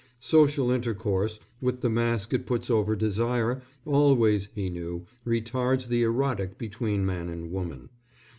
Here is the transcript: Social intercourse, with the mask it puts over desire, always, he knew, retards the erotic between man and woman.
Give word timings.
Social 0.19 0.71
intercourse, 0.71 1.39
with 1.61 1.81
the 1.81 1.89
mask 1.91 2.33
it 2.33 2.47
puts 2.47 2.71
over 2.71 2.95
desire, 2.95 3.61
always, 3.85 4.47
he 4.55 4.67
knew, 4.67 5.05
retards 5.27 5.89
the 5.89 6.01
erotic 6.01 6.57
between 6.57 7.05
man 7.05 7.29
and 7.29 7.51
woman. 7.51 7.89